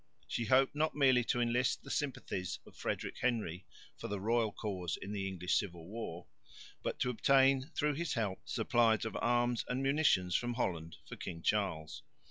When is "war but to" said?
5.87-7.11